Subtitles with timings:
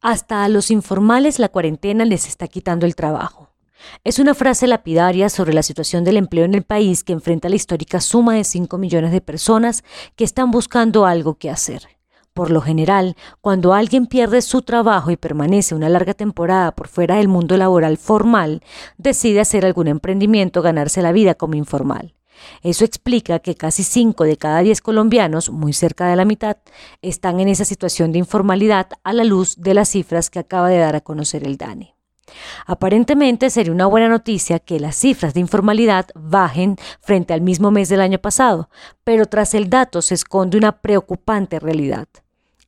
[0.00, 3.48] Hasta a los informales la cuarentena les está quitando el trabajo.
[4.04, 7.56] Es una frase lapidaria sobre la situación del empleo en el país que enfrenta la
[7.56, 9.82] histórica suma de 5 millones de personas
[10.14, 11.88] que están buscando algo que hacer.
[12.32, 17.16] Por lo general, cuando alguien pierde su trabajo y permanece una larga temporada por fuera
[17.16, 18.62] del mundo laboral formal,
[18.98, 22.14] decide hacer algún emprendimiento, ganarse la vida como informal.
[22.62, 26.56] Eso explica que casi 5 de cada 10 colombianos, muy cerca de la mitad,
[27.02, 30.78] están en esa situación de informalidad a la luz de las cifras que acaba de
[30.78, 31.94] dar a conocer el DANE.
[32.66, 37.88] Aparentemente sería una buena noticia que las cifras de informalidad bajen frente al mismo mes
[37.88, 38.68] del año pasado,
[39.04, 42.06] pero tras el dato se esconde una preocupante realidad.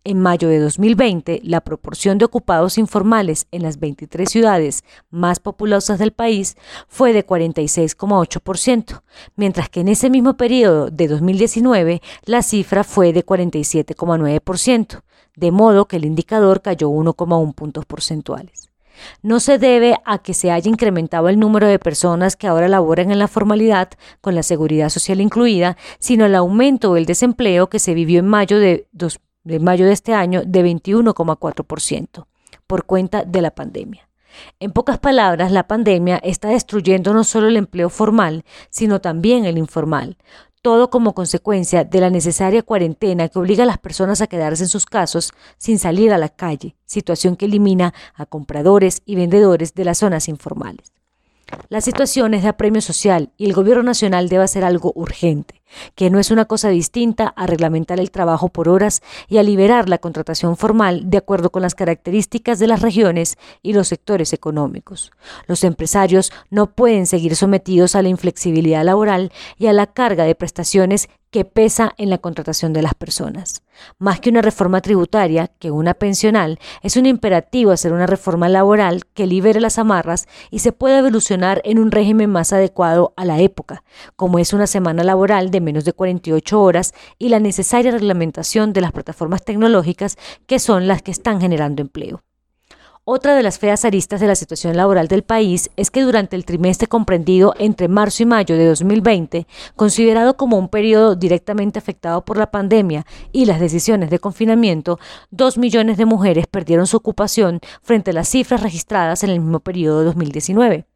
[0.03, 5.99] En mayo de 2020, la proporción de ocupados informales en las 23 ciudades más populosas
[5.99, 6.57] del país
[6.89, 9.03] fue de 46,8%,
[9.37, 15.03] mientras que en ese mismo periodo de 2019 la cifra fue de 47,9%,
[15.37, 18.71] de modo que el indicador cayó 1,1 puntos porcentuales.
[19.23, 23.11] No se debe a que se haya incrementado el número de personas que ahora laboran
[23.11, 23.91] en la formalidad,
[24.23, 28.59] con la seguridad social incluida, sino al aumento del desempleo que se vivió en mayo
[28.59, 32.27] de 2020 de mayo de este año de 21,4%
[32.67, 34.09] por cuenta de la pandemia.
[34.61, 39.59] En pocas palabras, la pandemia está destruyendo no solo el empleo formal, sino también el
[39.59, 40.17] informal,
[40.63, 44.69] todo como consecuencia de la necesaria cuarentena que obliga a las personas a quedarse en
[44.69, 49.85] sus casas sin salir a la calle, situación que elimina a compradores y vendedores de
[49.85, 50.93] las zonas informales.
[51.69, 55.60] La situación es de apremio social y el gobierno nacional debe hacer algo urgente,
[55.95, 59.89] que no es una cosa distinta a reglamentar el trabajo por horas y a liberar
[59.89, 65.13] la contratación formal de acuerdo con las características de las regiones y los sectores económicos.
[65.47, 70.35] Los empresarios no pueden seguir sometidos a la inflexibilidad laboral y a la carga de
[70.35, 73.63] prestaciones que pesa en la contratación de las personas.
[73.99, 79.07] Más que una reforma tributaria, que una pensional, es un imperativo hacer una reforma laboral
[79.15, 83.41] que libere las amarras y se pueda evolucionar en un régimen más adecuado a la
[83.41, 83.85] época,
[84.17, 88.81] como es una semana laboral de menos de 48 horas y la necesaria reglamentación de
[88.81, 90.17] las plataformas tecnológicas
[90.47, 92.23] que son las que están generando empleo.
[93.05, 96.45] Otra de las feas aristas de la situación laboral del país es que durante el
[96.45, 102.37] trimestre comprendido entre marzo y mayo de 2020, considerado como un periodo directamente afectado por
[102.37, 105.01] la pandemia y las decisiones de confinamiento,
[105.31, 109.61] dos millones de mujeres perdieron su ocupación frente a las cifras registradas en el mismo
[109.61, 110.90] periodo de 2019.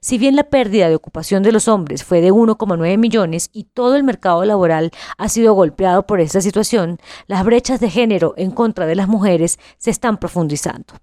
[0.00, 3.96] Si bien la pérdida de ocupación de los hombres fue de 1,9 millones y todo
[3.96, 8.86] el mercado laboral ha sido golpeado por esta situación, las brechas de género en contra
[8.86, 10.94] de las mujeres se están profundizando.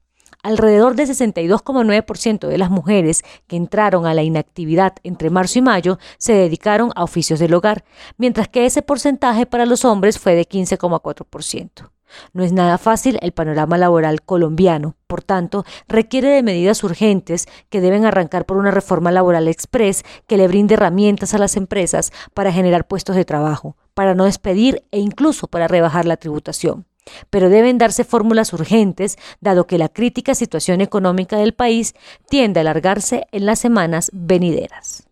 [0.44, 5.98] Alrededor del 62,9% de las mujeres que entraron a la inactividad entre marzo y mayo
[6.18, 7.84] se dedicaron a oficios del hogar,
[8.18, 11.90] mientras que ese porcentaje para los hombres fue de 15,4%.
[12.34, 17.81] No es nada fácil el panorama laboral colombiano, por tanto, requiere de medidas urgentes que
[17.81, 22.51] deben arrancar por una reforma laboral express que le brinde herramientas a las empresas para
[22.51, 26.85] generar puestos de trabajo, para no despedir e incluso para rebajar la tributación
[27.29, 31.94] pero deben darse fórmulas urgentes, dado que la crítica situación económica del país
[32.29, 35.06] tiende a alargarse en las semanas venideras.